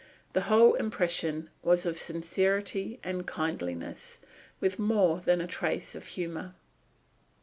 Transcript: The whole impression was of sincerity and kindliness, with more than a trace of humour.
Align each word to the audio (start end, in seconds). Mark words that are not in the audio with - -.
The 0.33 0.41
whole 0.41 0.73
impression 0.73 1.51
was 1.61 1.85
of 1.85 1.95
sincerity 1.95 2.99
and 3.03 3.27
kindliness, 3.31 4.17
with 4.59 4.79
more 4.79 5.19
than 5.19 5.39
a 5.41 5.45
trace 5.45 5.93
of 5.93 6.07
humour. 6.07 6.55